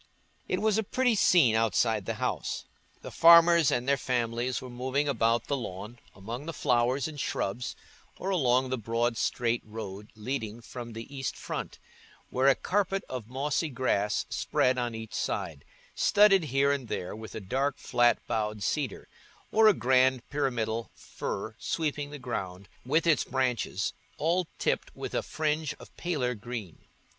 [0.47, 2.65] It was a pretty scene outside the house:
[3.03, 7.75] the farmers and their families were moving about the lawn, among the flowers and shrubs,
[8.17, 11.77] or along the broad straight road leading from the east front,
[12.31, 17.35] where a carpet of mossy grass spread on each side, studded here and there with
[17.35, 19.07] a dark flat boughed cedar,
[19.51, 25.21] or a grand pyramidal fir sweeping the ground with its branches, all tipped with a
[25.21, 26.79] fringe of paler green.